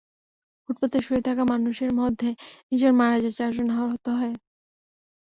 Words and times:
ফুটপাতে 0.63 0.97
শুয়ে 1.05 1.21
থাকা 1.21 1.43
মানুষের 1.51 1.91
মধ্যে 1.99 2.29
একজন 2.71 2.93
মারা 2.99 3.17
যায়, 3.23 3.35
চারজন 3.37 3.67
আহত 3.75 4.05
হয়। 4.19 4.35